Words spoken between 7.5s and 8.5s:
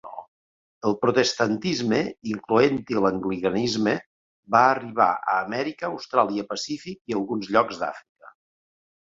llocs d'Àfrica.